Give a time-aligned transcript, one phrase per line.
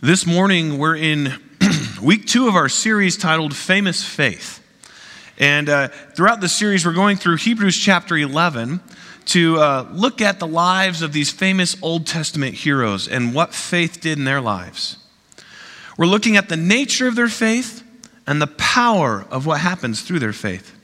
[0.00, 1.32] This morning, we're in
[2.00, 4.64] week two of our series titled Famous Faith.
[5.38, 8.78] And uh, throughout the series, we're going through Hebrews chapter 11
[9.24, 14.00] to uh, look at the lives of these famous Old Testament heroes and what faith
[14.00, 14.98] did in their lives.
[15.96, 17.82] We're looking at the nature of their faith
[18.24, 20.76] and the power of what happens through their faith.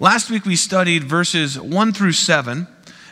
[0.00, 2.66] Last week, we studied verses 1 through 7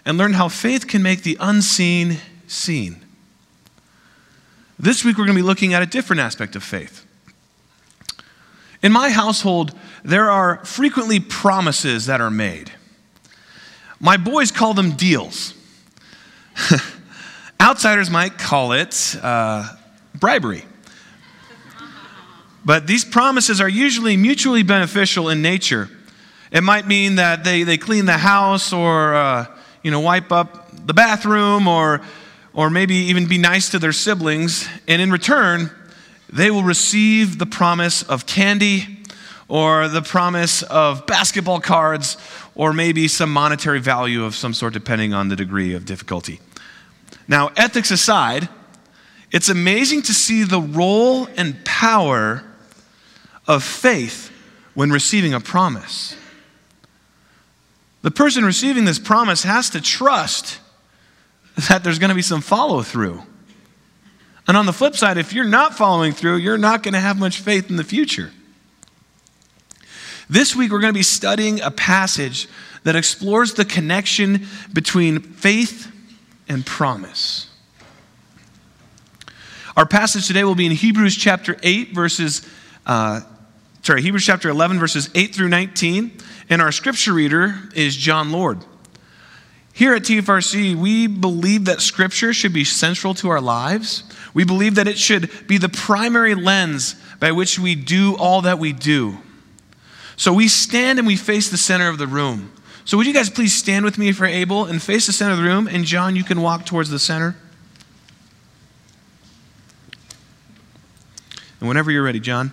[0.05, 2.17] and learned how faith can make the unseen
[2.49, 3.04] seen.
[4.79, 7.07] This week, we're going to be looking at a different aspect of faith.
[8.83, 12.73] In my household, there are frequently promises that are made.
[14.01, 15.55] My boys call them deals.
[17.61, 19.77] Outsiders might call it uh,
[20.19, 20.65] bribery.
[22.65, 25.89] But these promises are usually mutually beneficial in nature.
[26.51, 29.47] It might mean that they, they clean the house or uh,
[29.83, 32.01] you know, wipe up the bathroom or
[32.55, 35.71] or maybe even be nice to their siblings, and in return,
[36.33, 38.99] they will receive the promise of candy
[39.49, 42.17] or the promise of basketball cards
[42.55, 46.41] or maybe some monetary value of some sort, depending on the degree of difficulty.
[47.27, 48.49] Now, ethics aside,
[49.33, 52.45] it's amazing to see the role and power
[53.49, 54.31] of faith
[54.75, 56.17] when receiving a promise.
[58.03, 60.61] The person receiving this promise has to trust
[61.69, 63.23] that there's going to be some follow through.
[64.47, 67.19] And on the flip side, if you're not following through, you're not going to have
[67.19, 68.31] much faith in the future.
[70.29, 72.49] This week, we're going to be studying a passage
[72.83, 75.91] that explores the connection between faith
[76.49, 77.49] and promise.
[79.77, 82.47] Our passage today will be in Hebrews chapter 8, verses,
[82.87, 83.21] uh,
[83.83, 86.19] sorry, Hebrews chapter 11, verses 8 through 19.
[86.51, 88.65] And our scripture reader is John Lord.
[89.75, 94.05] Here at TFRC, we believe that Scripture should be central to our lives.
[94.33, 98.61] We believe that it should be the primary lens by which we do all that
[98.61, 99.19] we do.
[100.17, 102.53] So we stand and we face the center of the room.
[102.85, 105.33] So would you guys please stand with me if you're able and face the center
[105.33, 105.67] of the room?
[105.67, 107.35] And John, you can walk towards the center.
[111.59, 112.53] And whenever you're ready, John.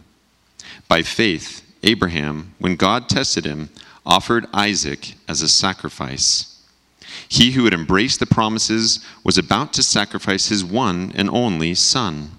[0.91, 3.69] By faith, Abraham, when God tested him,
[4.05, 6.61] offered Isaac as a sacrifice.
[7.29, 12.31] He who had embraced the promises was about to sacrifice his one and only son,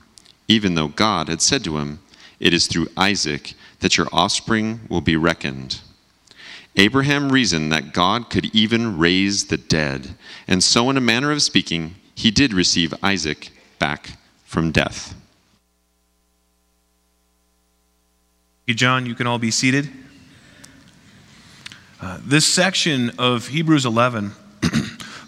[0.49, 2.01] even though God had said to him,
[2.41, 5.81] It is through Isaac that your offspring will be reckoned.
[6.77, 10.15] Abraham reasoned that God could even raise the dead,
[10.47, 13.49] and so, in a manner of speaking, he did receive Isaac
[13.79, 15.15] back from death.
[18.67, 19.07] You, John.
[19.07, 19.91] You can all be seated.
[22.01, 24.31] Uh, this section of Hebrews 11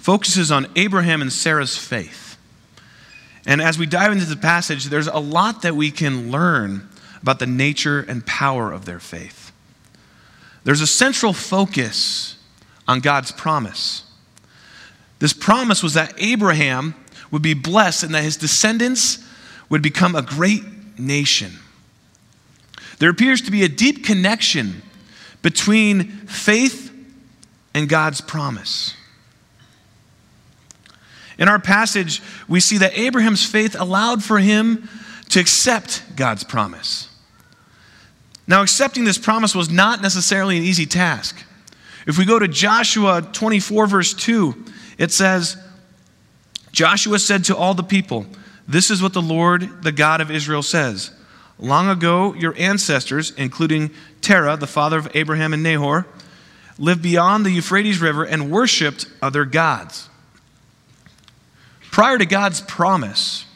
[0.01, 2.37] focuses on Abraham and Sarah's faith.
[3.45, 6.89] And as we dive into the passage, there's a lot that we can learn
[7.23, 9.51] about the nature and power of their faith.
[10.63, 12.37] There's a central focus
[12.87, 14.05] on God's promise.
[15.19, 16.95] This promise was that Abraham
[17.33, 19.19] would be blessed and that his descendants
[19.69, 20.63] would become a great
[20.99, 21.53] nation.
[22.99, 24.82] There appears to be a deep connection
[25.43, 26.93] between faith
[27.75, 28.94] and God's promise.
[31.38, 34.88] In our passage, we see that Abraham's faith allowed for him
[35.31, 37.08] to accept God's promise.
[38.46, 41.44] Now, accepting this promise was not necessarily an easy task.
[42.06, 44.64] If we go to Joshua 24, verse 2,
[44.99, 45.56] it says,
[46.70, 48.26] Joshua said to all the people,
[48.69, 51.11] This is what the Lord, the God of Israel, says.
[51.59, 53.91] Long ago, your ancestors, including
[54.21, 56.06] Terah, the father of Abraham and Nahor,
[56.79, 60.09] lived beyond the Euphrates River and worshiped other gods.
[61.91, 63.47] Prior to God's promise,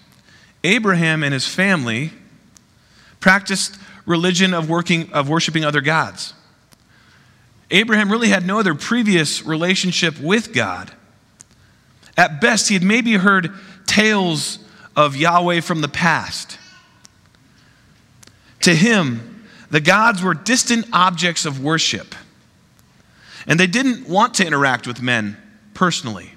[0.62, 2.12] Abraham and his family
[3.18, 6.34] practiced religion of, working, of worshiping other gods.
[7.70, 10.92] Abraham really had no other previous relationship with God.
[12.16, 13.52] At best, he had maybe heard
[13.86, 14.58] tales
[14.96, 16.57] of Yahweh from the past.
[18.68, 22.14] To him, the gods were distant objects of worship,
[23.46, 25.38] and they didn't want to interact with men
[25.72, 26.34] personally.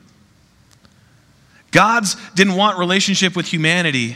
[1.72, 4.16] Gods didn't want relationship with humanity,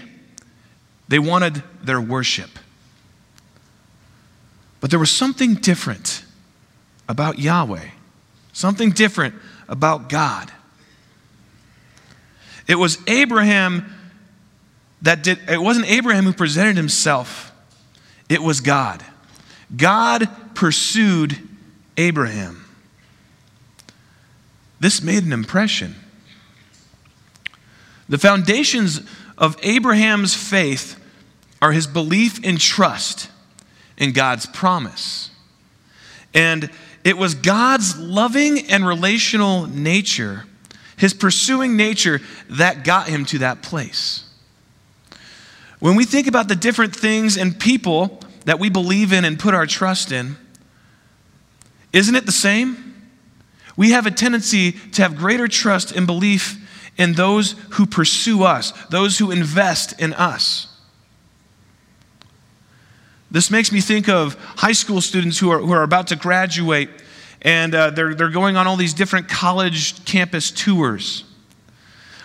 [1.10, 2.52] they wanted their worship.
[4.80, 6.24] But there was something different
[7.10, 7.90] about Yahweh,
[8.54, 9.36] something different
[9.68, 10.54] about God.
[12.66, 13.94] It was Abraham
[15.02, 17.52] that did, it wasn't Abraham who presented himself,
[18.30, 19.04] it was God.
[19.76, 21.38] God pursued
[21.98, 22.66] Abraham.
[24.80, 25.96] This made an impression.
[28.08, 29.02] The foundations
[29.38, 31.00] of Abraham's faith
[31.62, 33.30] are his belief and trust
[33.98, 35.32] in God's promise.
[36.34, 36.70] And
[37.04, 40.46] it was God's loving and relational nature,
[40.98, 44.25] his pursuing nature, that got him to that place.
[45.86, 49.54] When we think about the different things and people that we believe in and put
[49.54, 50.36] our trust in,
[51.94, 52.96] isn't it the same?
[53.78, 56.58] We have a tendency to have greater trust and belief
[56.98, 60.76] in those who pursue us, those who invest in us.
[63.30, 66.90] This makes me think of high school students who are, who are about to graduate
[67.44, 71.26] and uh, they're, they're going on all these different college campus tours.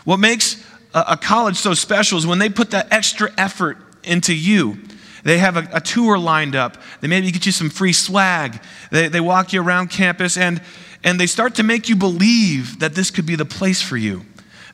[0.04, 0.64] What makes
[0.94, 4.78] a, college so special is when they put that extra effort into you.
[5.22, 6.76] They have a, a tour lined up.
[7.00, 8.60] They maybe get you some free swag.
[8.90, 10.60] They, they walk you around campus and,
[11.04, 14.22] and they start to make you believe that this could be the place for you.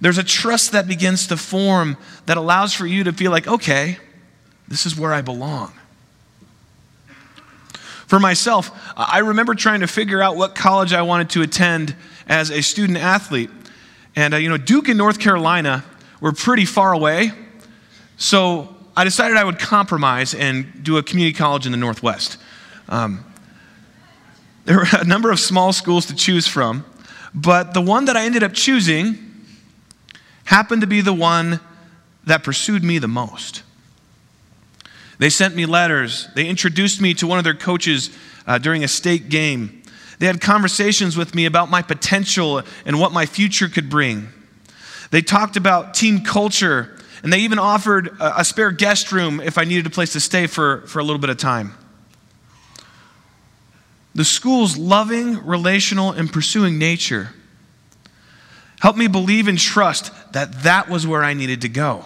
[0.01, 1.97] There's a trust that begins to form
[2.27, 3.99] that allows for you to feel like, okay,
[4.69, 5.73] this is where I belong.
[8.07, 11.97] For myself, I remember trying to figure out what college I wanted to attend
[12.29, 13.51] as a student athlete.
[14.15, 15.85] And, uh, you know, Duke in North Carolina
[16.21, 17.33] were pretty far away.
[18.17, 22.39] So I decided I would compromise and do a community college in the Northwest.
[22.89, 23.25] Um,
[24.65, 26.85] there were a number of small schools to choose from,
[27.35, 29.19] but the one that I ended up choosing
[30.45, 31.61] happened to be the one
[32.25, 33.63] that pursued me the most.
[35.19, 36.29] They sent me letters.
[36.35, 38.11] They introduced me to one of their coaches
[38.47, 39.83] uh, during a state game.
[40.19, 44.29] They had conversations with me about my potential and what my future could bring.
[45.11, 49.59] They talked about team culture, and they even offered a, a spare guest room if
[49.59, 51.75] I needed a place to stay for, for a little bit of time.
[54.15, 57.31] The school's loving, relational, and pursuing nature
[58.81, 62.05] helped me believe and trust that that was where I needed to go.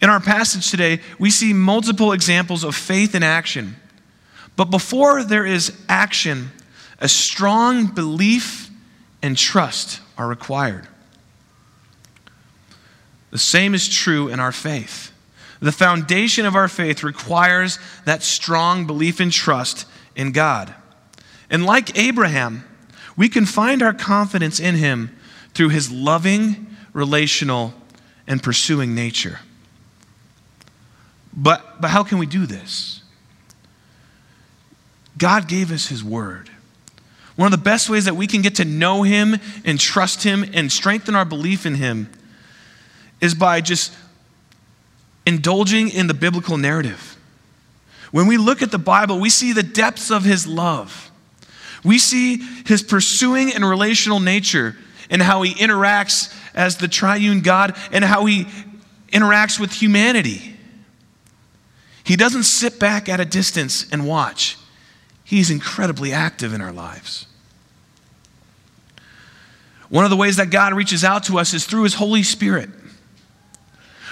[0.00, 3.76] In our passage today, we see multiple examples of faith in action.
[4.56, 6.50] But before there is action,
[6.98, 8.69] a strong belief
[9.22, 10.88] and trust are required.
[13.30, 15.12] The same is true in our faith.
[15.60, 19.86] The foundation of our faith requires that strong belief and trust
[20.16, 20.74] in God.
[21.50, 22.64] And like Abraham,
[23.16, 25.16] we can find our confidence in him
[25.52, 27.74] through his loving, relational,
[28.26, 29.40] and pursuing nature.
[31.32, 33.02] But, but how can we do this?
[35.20, 36.50] God gave us His Word.
[37.40, 40.44] One of the best ways that we can get to know Him and trust Him
[40.52, 42.12] and strengthen our belief in Him
[43.18, 43.94] is by just
[45.24, 47.16] indulging in the biblical narrative.
[48.10, 51.10] When we look at the Bible, we see the depths of His love.
[51.82, 54.76] We see His pursuing and relational nature
[55.08, 58.48] and how He interacts as the triune God and how He
[59.14, 60.56] interacts with humanity.
[62.04, 64.58] He doesn't sit back at a distance and watch,
[65.24, 67.28] He's incredibly active in our lives.
[69.90, 72.70] One of the ways that God reaches out to us is through His Holy Spirit.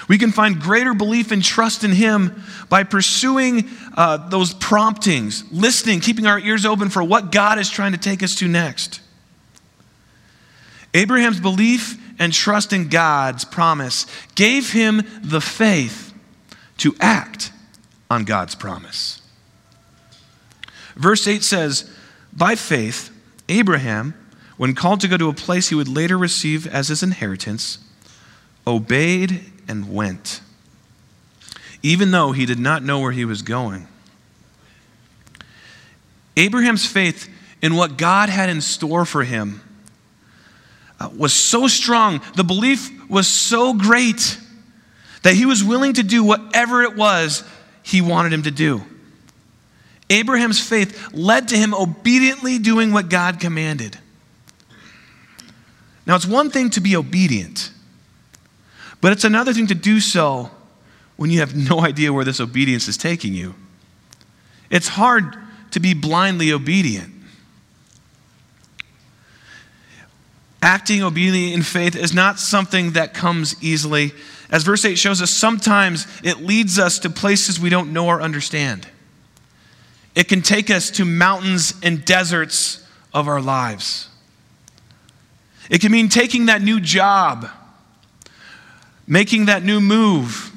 [0.07, 6.01] We can find greater belief and trust in Him by pursuing uh, those promptings, listening,
[6.01, 9.01] keeping our ears open for what God is trying to take us to next.
[10.93, 14.05] Abraham's belief and trust in God's promise
[14.35, 16.13] gave him the faith
[16.77, 17.51] to act
[18.09, 19.21] on God's promise.
[20.95, 21.89] Verse 8 says,
[22.33, 23.11] By faith,
[23.47, 24.13] Abraham,
[24.59, 27.77] when called to go to a place he would later receive as his inheritance,
[28.67, 29.39] obeyed
[29.69, 30.41] and went,
[31.81, 33.87] even though he did not know where he was going.
[36.35, 37.29] Abraham's faith
[37.61, 39.61] in what God had in store for him
[40.99, 44.37] uh, was so strong, the belief was so great
[45.23, 47.45] that he was willing to do whatever it was
[47.81, 48.83] he wanted him to do.
[50.09, 53.97] Abraham's faith led to him obediently doing what God commanded.
[56.09, 57.69] Now, it's one thing to be obedient,
[58.99, 60.49] but it's another thing to do so
[61.17, 63.53] when you have no idea where this obedience is taking you.
[64.71, 65.37] It's hard
[65.69, 67.13] to be blindly obedient.
[70.63, 74.11] Acting obedient in faith is not something that comes easily.
[74.49, 78.19] As verse 8 shows us, sometimes it leads us to places we don't know or
[78.19, 78.87] understand.
[80.15, 84.08] It can take us to mountains and deserts of our lives.
[85.69, 87.47] It can mean taking that new job,
[89.07, 90.51] making that new move,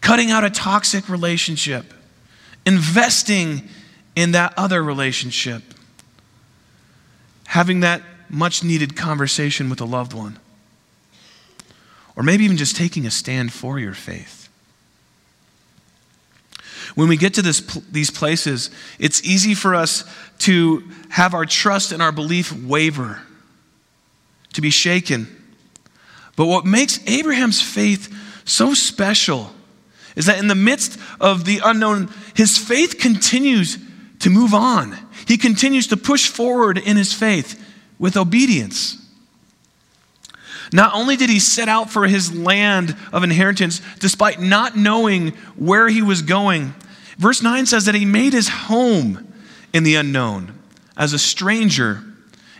[0.00, 1.94] cutting out a toxic relationship,
[2.66, 3.68] investing
[4.16, 5.62] in that other relationship,
[7.46, 10.38] having that much needed conversation with a loved one,
[12.16, 14.48] or maybe even just taking a stand for your faith.
[16.94, 20.04] When we get to this, these places, it's easy for us
[20.40, 23.22] to have our trust and our belief waver,
[24.52, 25.26] to be shaken.
[26.36, 29.52] But what makes Abraham's faith so special
[30.16, 33.78] is that in the midst of the unknown, his faith continues
[34.20, 34.96] to move on.
[35.26, 37.62] He continues to push forward in his faith
[37.98, 38.98] with obedience.
[40.72, 45.88] Not only did he set out for his land of inheritance despite not knowing where
[45.88, 46.74] he was going,
[47.18, 49.32] verse 9 says that he made his home
[49.72, 50.58] in the unknown
[50.96, 52.02] as a stranger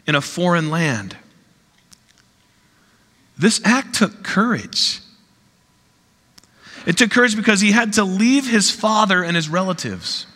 [0.07, 1.17] in a foreign land.
[3.39, 5.01] This act took courage.
[6.87, 10.27] It took courage because he had to leave his father and his relatives.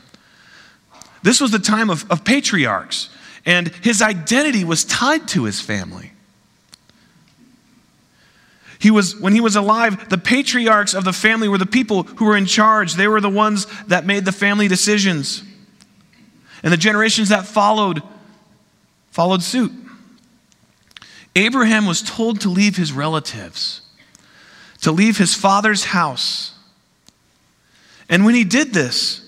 [1.23, 3.09] This was the time of, of patriarchs,
[3.45, 6.13] and his identity was tied to his family.
[8.79, 12.27] He was, when he was alive, the patriarchs of the family were the people who
[12.27, 12.95] were in charge.
[12.95, 15.43] They were the ones that made the family decisions.
[16.63, 18.03] And the generations that followed
[19.11, 19.73] followed suit.
[21.37, 23.83] Abraham was told to leave his relatives,
[24.81, 26.55] to leave his father's house.
[28.09, 29.23] And when he did this,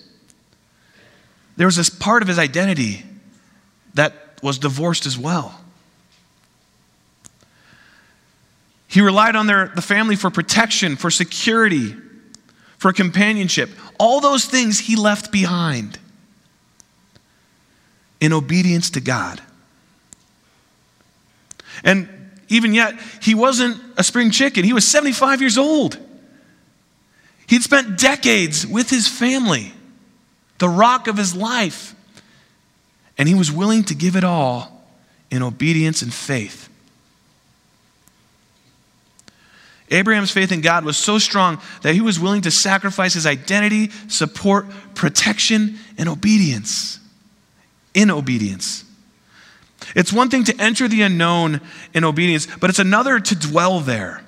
[1.59, 3.05] there was this part of his identity
[3.93, 5.61] that was divorced as well.
[8.87, 11.95] He relied on their, the family for protection, for security,
[12.79, 13.69] for companionship.
[13.99, 15.99] All those things he left behind
[18.19, 19.43] in obedience to God.
[21.85, 22.09] And
[22.49, 24.65] even yet, he wasn't a spring chicken.
[24.65, 25.99] He was 75 years old.
[27.47, 29.73] He'd spent decades with his family
[30.59, 31.95] the rock of his life.
[33.17, 34.87] And he was willing to give it all
[35.31, 36.69] in obedience and faith.
[39.91, 43.91] Abraham's faith in God was so strong that he was willing to sacrifice his identity,
[44.09, 47.01] support, protection, and obedience.
[47.95, 48.85] In obedience.
[49.95, 51.61] It's one thing to enter the unknown
[51.95, 54.23] in obedience, but it's another to dwell there.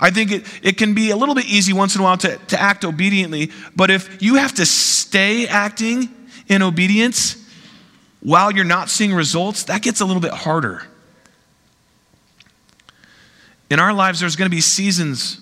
[0.00, 2.36] I think it, it can be a little bit easy once in a while to,
[2.36, 6.08] to act obediently, but if you have to stay acting
[6.46, 7.44] in obedience
[8.20, 10.82] while you're not seeing results, that gets a little bit harder.
[13.70, 15.40] In our lives, there's going to be seasons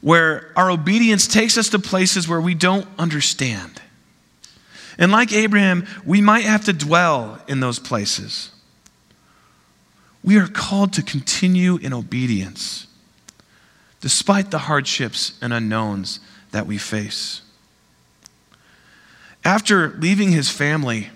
[0.00, 3.80] where our obedience takes us to places where we don't understand.
[4.98, 8.50] And like Abraham, we might have to dwell in those places.
[10.22, 12.86] We are called to continue in obedience
[14.00, 16.20] despite the hardships and unknowns
[16.50, 17.40] that we face.
[19.42, 21.08] After leaving his family,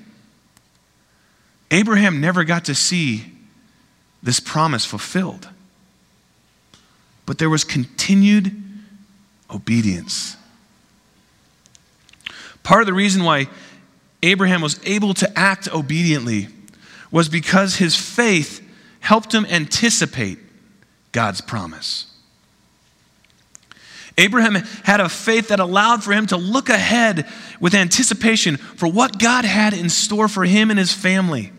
[1.70, 3.32] Abraham never got to see
[4.22, 5.48] this promise fulfilled.
[7.26, 8.56] But there was continued
[9.50, 10.36] obedience.
[12.62, 13.48] Part of the reason why
[14.22, 16.48] Abraham was able to act obediently
[17.10, 18.66] was because his faith
[19.00, 20.38] helped him anticipate
[21.12, 22.06] God's promise.
[24.18, 27.26] Abraham had a faith that allowed for him to look ahead
[27.60, 31.52] with anticipation for what God had in store for him and his family.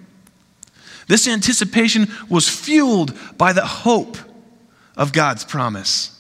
[1.07, 4.17] This anticipation was fueled by the hope
[4.97, 6.18] of God's promise.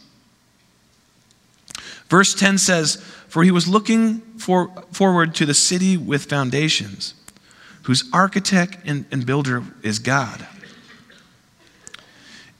[2.09, 2.95] Verse 10 says,
[3.27, 7.13] For he was looking for, forward to the city with foundations,
[7.83, 10.47] whose architect and, and builder is God.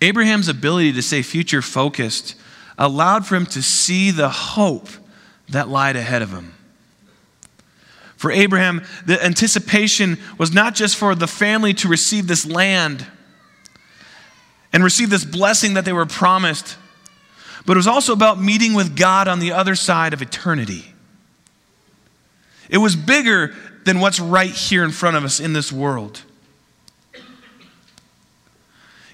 [0.02, 2.36] Abraham's ability to stay future focused
[2.78, 4.88] allowed for him to see the hope
[5.50, 6.54] that lied ahead of him.
[8.16, 13.06] For Abraham, the anticipation was not just for the family to receive this land
[14.72, 16.78] and receive this blessing that they were promised,
[17.66, 20.94] but it was also about meeting with God on the other side of eternity.
[22.70, 26.22] It was bigger than what's right here in front of us in this world.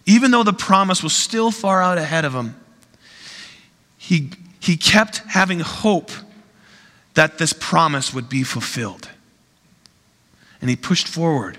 [0.06, 2.56] Even though the promise was still far out ahead of him,
[3.98, 6.12] he, he kept having hope
[7.16, 9.10] that this promise would be fulfilled.
[10.62, 11.58] And he pushed forward.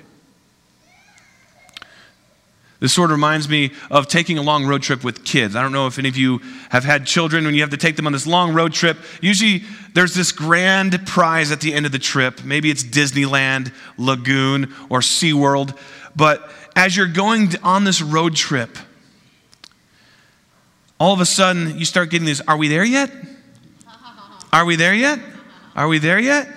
[2.79, 5.57] This sort of reminds me of taking a long road trip with kids.
[5.57, 7.97] I don't know if any of you have had children when you have to take
[7.97, 8.99] them on this long road trip.
[9.23, 9.65] Usually
[9.95, 12.45] there's this grand prize at the end of the trip.
[12.45, 15.77] Maybe it's Disneyland, Lagoon, or SeaWorld.
[16.15, 18.77] But as you're going on this road trip,
[21.01, 23.11] all of a sudden you start getting this Are we there yet?
[24.53, 25.19] Are we there yet?
[25.75, 26.49] Are we there yet?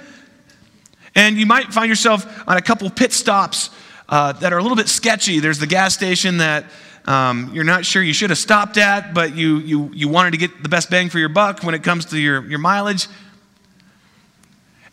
[1.15, 3.69] And you might find yourself on a couple pit stops
[4.09, 5.39] uh, that are a little bit sketchy.
[5.39, 6.65] There's the gas station that
[7.05, 10.37] um, you're not sure you should have stopped at, but you, you, you wanted to
[10.37, 13.07] get the best bang for your buck when it comes to your, your mileage.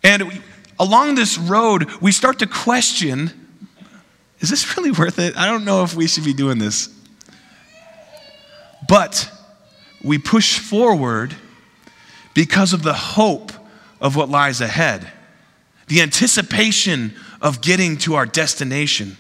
[0.03, 0.41] And we,
[0.79, 3.33] along this road, we start to question
[4.39, 5.37] is this really worth it?
[5.37, 6.91] I don't know if we should be doing this.
[8.87, 9.31] But
[10.05, 11.35] we push forward
[12.35, 13.51] because of the hope
[14.01, 15.11] of what lies ahead,
[15.87, 19.17] the anticipation of getting to our destination.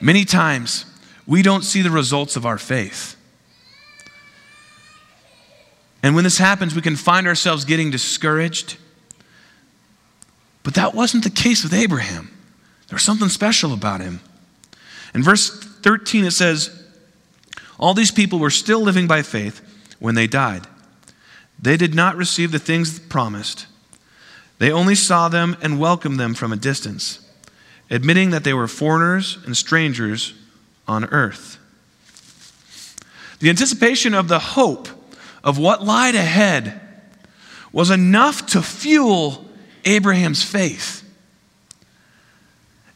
[0.00, 0.84] Many times,
[1.26, 3.16] we don't see the results of our faith.
[6.02, 8.76] And when this happens, we can find ourselves getting discouraged.
[10.64, 12.36] But that wasn't the case with Abraham.
[12.88, 14.20] There was something special about him.
[15.14, 16.84] In verse 13, it says,
[17.78, 19.60] All these people were still living by faith
[20.00, 20.66] when they died.
[21.60, 23.66] They did not receive the things promised
[24.62, 27.18] they only saw them and welcomed them from a distance,
[27.90, 30.34] admitting that they were foreigners and strangers
[30.86, 31.58] on earth.
[33.40, 34.86] The anticipation of the hope
[35.42, 36.80] of what lied ahead
[37.72, 39.44] was enough to fuel
[39.84, 41.02] Abraham's faith.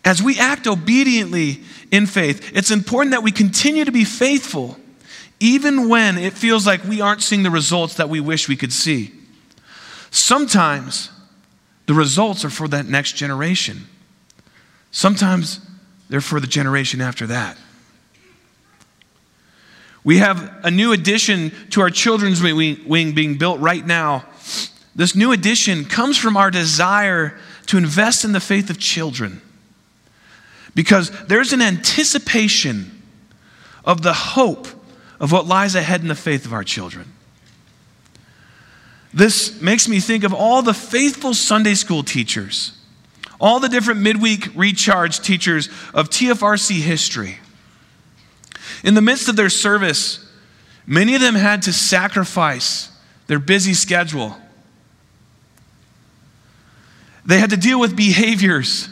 [0.04, 4.78] As we act obediently in faith, it's important that we continue to be faithful,
[5.40, 8.72] even when it feels like we aren't seeing the results that we wish we could
[8.72, 9.10] see.
[10.12, 11.10] Sometimes
[11.86, 13.86] the results are for that next generation.
[14.90, 15.60] Sometimes
[16.08, 17.56] they're for the generation after that.
[20.04, 24.24] We have a new addition to our children's wing being built right now.
[24.94, 29.42] This new addition comes from our desire to invest in the faith of children.
[30.74, 33.02] Because there's an anticipation
[33.84, 34.68] of the hope
[35.18, 37.12] of what lies ahead in the faith of our children.
[39.16, 42.72] This makes me think of all the faithful Sunday school teachers,
[43.40, 47.38] all the different midweek recharge teachers of TFRC history.
[48.84, 50.30] In the midst of their service,
[50.86, 52.90] many of them had to sacrifice
[53.26, 54.36] their busy schedule.
[57.24, 58.90] They had to deal with behaviors,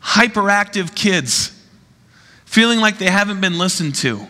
[0.00, 1.52] hyperactive kids,
[2.46, 4.26] feeling like they haven't been listened to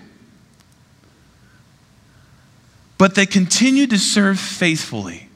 [3.01, 5.27] but they continued to serve faithfully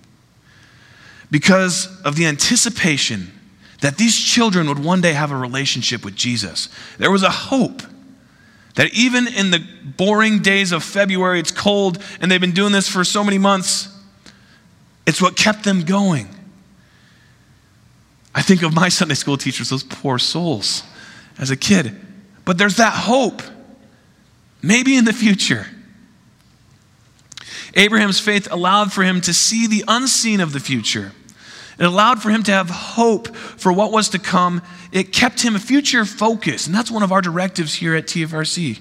[1.31, 3.33] because of the anticipation
[3.81, 6.69] that these children would one day have a relationship with Jesus.
[6.99, 7.81] There was a hope
[8.75, 12.87] that even in the boring days of February, it's cold and they've been doing this
[12.87, 13.89] for so many months,
[15.07, 16.29] it's what kept them going.
[18.35, 20.83] I think of my Sunday school teachers, those poor souls
[21.39, 21.99] as a kid.
[22.45, 23.41] But there's that hope.
[24.61, 25.67] Maybe in the future,
[27.75, 31.13] Abraham's faith allowed for him to see the unseen of the future.
[31.79, 34.63] It allowed for him to have hope for what was to come.
[34.93, 36.67] It kept him future focused.
[36.67, 38.79] And that's one of our directives here at TFRC.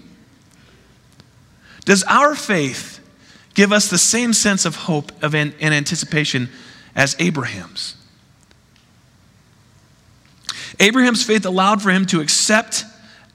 [1.86, 3.00] Does our faith
[3.56, 6.50] give us the same sense of hope of an, and anticipation
[6.96, 7.96] as Abraham's?
[10.80, 12.84] Abraham's faith allowed for him to accept,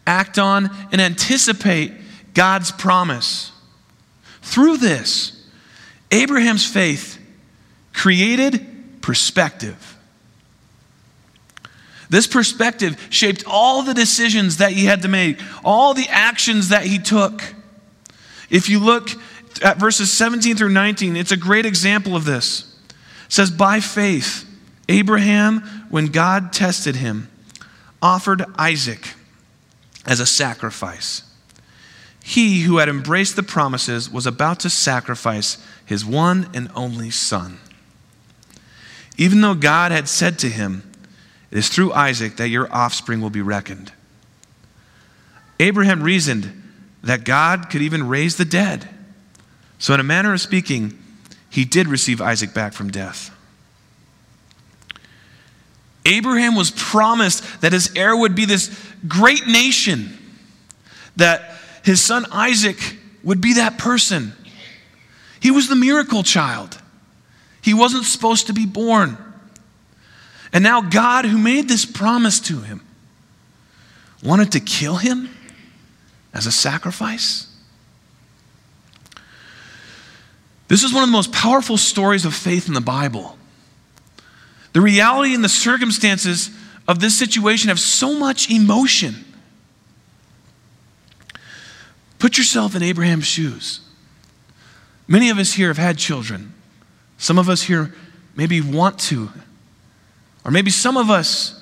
[0.06, 1.92] act on, and anticipate
[2.34, 3.52] God's promise.
[4.42, 5.37] Through this,
[6.10, 7.18] Abraham's faith
[7.92, 9.96] created perspective.
[12.10, 16.84] This perspective shaped all the decisions that he had to make, all the actions that
[16.84, 17.42] he took.
[18.48, 19.10] If you look
[19.62, 22.74] at verses 17 through 19, it's a great example of this.
[23.26, 24.48] It says, By faith,
[24.88, 27.28] Abraham, when God tested him,
[28.00, 29.14] offered Isaac
[30.06, 31.22] as a sacrifice.
[32.22, 37.58] He who had embraced the promises was about to sacrifice his one and only son.
[39.16, 40.82] Even though God had said to him,
[41.50, 43.90] It is through Isaac that your offspring will be reckoned.
[45.58, 46.62] Abraham reasoned
[47.02, 48.86] that God could even raise the dead.
[49.78, 50.98] So, in a manner of speaking,
[51.48, 53.34] he did receive Isaac back from death.
[56.04, 60.18] Abraham was promised that his heir would be this great nation,
[61.16, 62.76] that his son Isaac
[63.24, 64.34] would be that person.
[65.40, 66.80] He was the miracle child.
[67.62, 69.16] He wasn't supposed to be born.
[70.52, 72.80] And now, God, who made this promise to him,
[74.22, 75.28] wanted to kill him
[76.32, 77.46] as a sacrifice.
[80.68, 83.38] This is one of the most powerful stories of faith in the Bible.
[84.72, 86.50] The reality and the circumstances
[86.86, 89.24] of this situation have so much emotion.
[92.18, 93.80] Put yourself in Abraham's shoes.
[95.08, 96.54] Many of us here have had children.
[97.16, 97.92] Some of us here
[98.36, 99.30] maybe want to,
[100.44, 101.60] or maybe some of us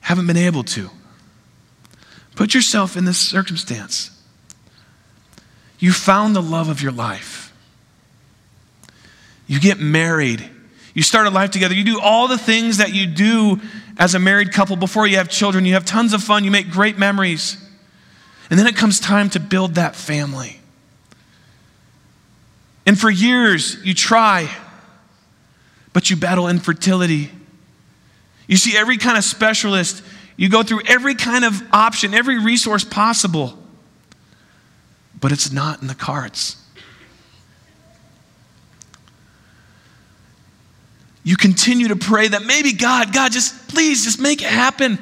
[0.00, 0.90] haven't been able to.
[2.34, 4.10] Put yourself in this circumstance.
[5.78, 7.52] You found the love of your life.
[9.46, 10.50] You get married
[10.96, 11.74] you start a life together.
[11.74, 13.60] You do all the things that you do
[13.98, 15.66] as a married couple before you have children.
[15.66, 16.42] You have tons of fun.
[16.42, 17.58] You make great memories.
[18.48, 20.58] And then it comes time to build that family.
[22.86, 24.48] And for years, you try,
[25.92, 27.30] but you battle infertility.
[28.46, 30.02] You see every kind of specialist,
[30.36, 33.58] you go through every kind of option, every resource possible,
[35.20, 36.56] but it's not in the cards.
[41.26, 44.96] you continue to pray that maybe God, God, just please, just make it happen.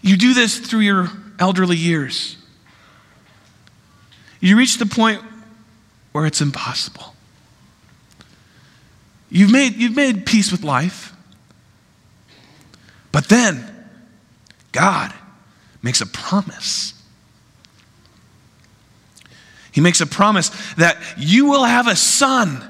[0.00, 2.37] You do this through your elderly years.
[4.40, 5.22] You reach the point
[6.12, 7.14] where it's impossible.
[9.30, 11.12] You've made, you've made peace with life.
[13.12, 13.64] But then,
[14.72, 15.12] God
[15.82, 16.94] makes a promise.
[19.72, 22.64] He makes a promise that you will have a son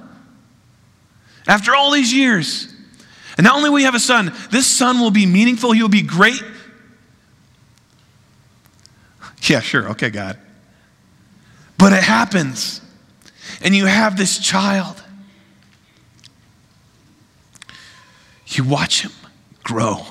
[1.47, 2.73] after all these years.
[3.37, 5.89] And not only will you have a son, this son will be meaningful, he will
[5.89, 6.43] be great.
[9.45, 10.39] Yeah, sure, okay, God.
[11.79, 12.81] But it happens,
[13.63, 15.03] and you have this child.
[18.49, 19.13] You watch him
[19.63, 20.07] grow.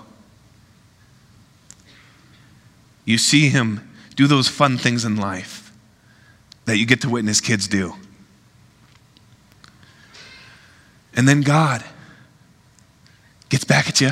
[3.03, 5.71] You see him do those fun things in life
[6.65, 7.93] that you get to witness kids do.
[11.13, 11.83] And then God
[13.49, 14.11] gets back at you.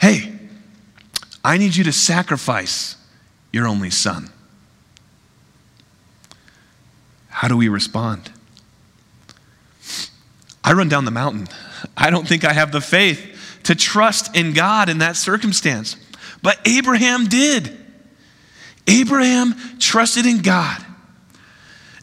[0.00, 0.32] Hey,
[1.44, 2.96] I need you to sacrifice
[3.52, 4.30] your only son.
[7.40, 8.30] How do we respond?
[10.62, 11.48] I run down the mountain.
[11.96, 15.96] I don't think I have the faith to trust in God in that circumstance.
[16.42, 17.74] But Abraham did.
[18.86, 20.84] Abraham trusted in God.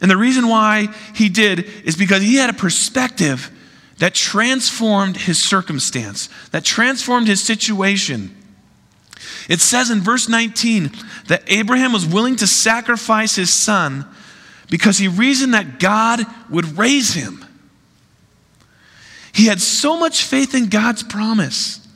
[0.00, 3.48] And the reason why he did is because he had a perspective
[3.98, 8.36] that transformed his circumstance, that transformed his situation.
[9.48, 10.90] It says in verse 19
[11.28, 14.04] that Abraham was willing to sacrifice his son
[14.70, 17.44] because he reasoned that God would raise him.
[19.32, 21.86] He had so much faith in God's promise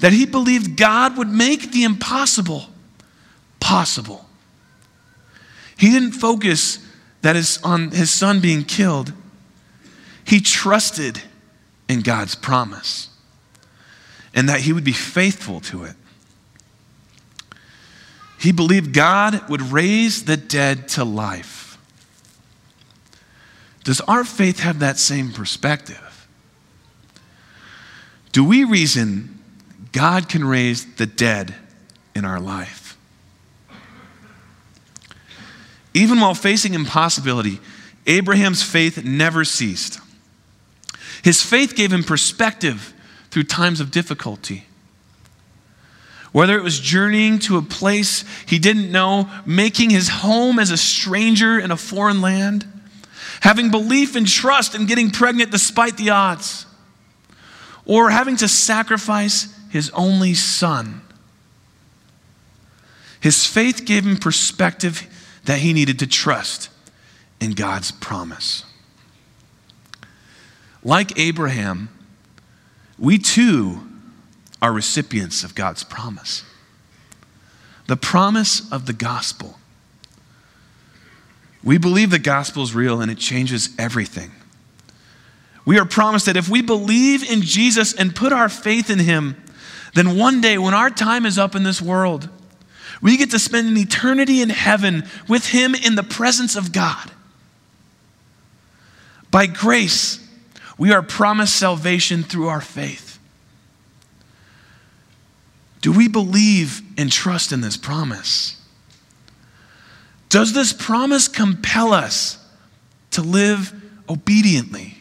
[0.00, 2.66] that he believed God would make the impossible
[3.58, 4.26] possible.
[5.76, 6.78] He didn't focus
[7.22, 9.12] that is on his son being killed.
[10.26, 11.22] He trusted
[11.88, 13.08] in God's promise
[14.34, 15.94] and that he would be faithful to it.
[18.38, 21.63] He believed God would raise the dead to life.
[23.84, 26.26] Does our faith have that same perspective?
[28.32, 29.38] Do we reason
[29.92, 31.54] God can raise the dead
[32.14, 32.96] in our life?
[35.92, 37.60] Even while facing impossibility,
[38.06, 40.00] Abraham's faith never ceased.
[41.22, 42.92] His faith gave him perspective
[43.30, 44.66] through times of difficulty.
[46.32, 50.76] Whether it was journeying to a place he didn't know, making his home as a
[50.76, 52.66] stranger in a foreign land,
[53.40, 56.66] having belief and trust and getting pregnant despite the odds,
[57.84, 61.00] or having to sacrifice his only son.
[63.20, 65.06] His faith gave him perspective
[65.44, 66.68] that he needed to trust
[67.40, 68.64] in God's promise.
[70.82, 71.88] Like Abraham,
[72.98, 73.80] we too
[74.60, 76.44] are recipients of God's promise.
[77.86, 79.58] The promise of the gospel.
[81.64, 84.30] We believe the gospel is real and it changes everything.
[85.64, 89.42] We are promised that if we believe in Jesus and put our faith in him,
[89.94, 92.28] then one day when our time is up in this world,
[93.00, 97.10] we get to spend an eternity in heaven with him in the presence of God.
[99.30, 100.20] By grace,
[100.76, 103.18] we are promised salvation through our faith.
[105.80, 108.60] Do we believe and trust in this promise?
[110.34, 112.44] Does this promise compel us
[113.12, 113.72] to live
[114.08, 114.96] obediently?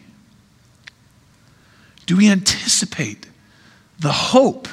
[2.06, 3.28] Do we anticipate
[3.98, 4.68] the hope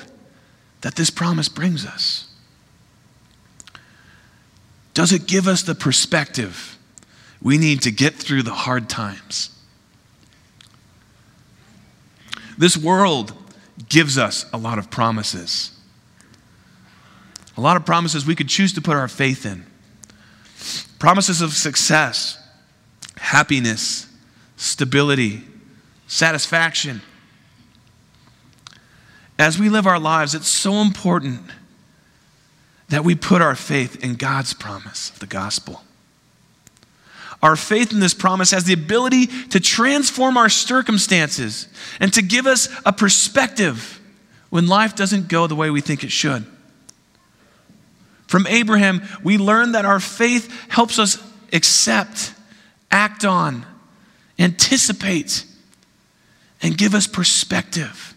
[0.82, 2.28] that this promise brings us?
[4.92, 6.76] Does it give us the perspective
[7.40, 9.58] we need to get through the hard times?
[12.58, 13.32] This world
[13.88, 15.72] gives us a lot of promises.
[17.56, 19.64] A lot of promises we could choose to put our faith in.
[21.00, 22.38] Promises of success,
[23.16, 24.06] happiness,
[24.56, 25.42] stability,
[26.06, 27.00] satisfaction.
[29.38, 31.40] As we live our lives, it's so important
[32.90, 35.82] that we put our faith in God's promise of the gospel.
[37.42, 41.66] Our faith in this promise has the ability to transform our circumstances
[41.98, 43.98] and to give us a perspective
[44.50, 46.44] when life doesn't go the way we think it should.
[48.30, 51.20] From Abraham, we learn that our faith helps us
[51.52, 52.32] accept,
[52.88, 53.66] act on,
[54.38, 55.44] anticipate,
[56.62, 58.14] and give us perspective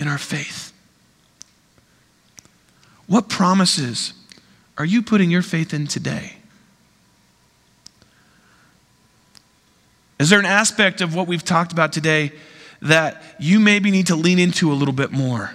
[0.00, 0.72] in our faith.
[3.06, 4.14] What promises
[4.76, 6.32] are you putting your faith in today?
[10.18, 12.32] Is there an aspect of what we've talked about today
[12.82, 15.54] that you maybe need to lean into a little bit more?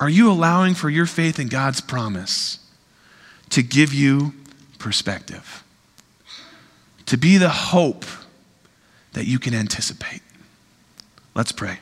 [0.00, 2.58] Are you allowing for your faith in God's promise
[3.50, 4.34] to give you
[4.78, 5.62] perspective?
[7.06, 8.04] To be the hope
[9.12, 10.22] that you can anticipate?
[11.34, 11.78] Let's pray.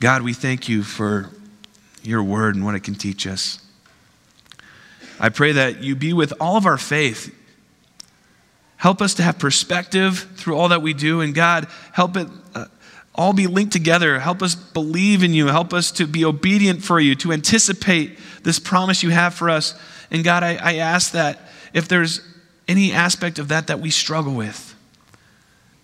[0.00, 1.30] God, we thank you for
[2.02, 3.64] your word and what it can teach us.
[5.20, 7.32] I pray that you be with all of our faith.
[8.76, 11.20] Help us to have perspective through all that we do.
[11.20, 12.64] And God, help it uh,
[13.14, 14.18] all be linked together.
[14.18, 15.48] Help us believe in you.
[15.48, 19.74] Help us to be obedient for you, to anticipate this promise you have for us.
[20.10, 21.40] And God, I, I ask that
[21.74, 22.20] if there's
[22.68, 24.74] any aspect of that that we struggle with,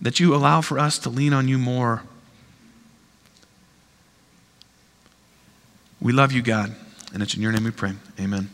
[0.01, 2.03] that you allow for us to lean on you more.
[6.01, 6.75] We love you, God.
[7.13, 7.93] And it's in your name we pray.
[8.19, 8.49] Amen.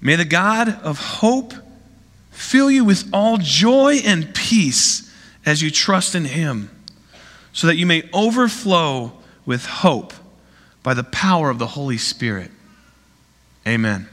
[0.00, 1.52] May the God of hope
[2.30, 5.09] fill you with all joy and peace
[5.44, 6.70] as you trust in him,
[7.52, 9.12] so that you may overflow
[9.46, 10.12] with hope
[10.82, 12.50] by the power of the Holy Spirit.
[13.66, 14.08] Amen.